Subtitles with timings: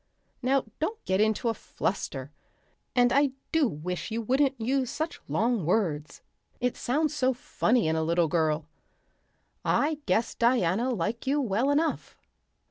[0.41, 2.31] "Now, don't get into a fluster.
[2.95, 6.23] And I do wish you wouldn't use such long words.
[6.59, 8.67] It sounds so funny in a little girl.
[9.63, 12.17] I guess Diana 'll like you well enough.